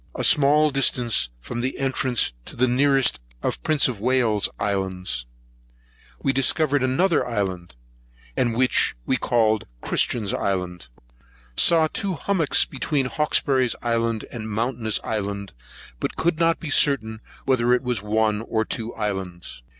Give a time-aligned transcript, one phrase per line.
[0.15, 5.27] a small distance from the nearest of the Prince of Wales's Islands,
[6.23, 7.75] we discovered another island,
[8.35, 10.87] and which we called Christian's Island.
[11.55, 15.53] Saw Two Hummock between Hawkesbury's Island and Mountainous Island;
[15.99, 19.61] but could not be certain whether it was one or two islands.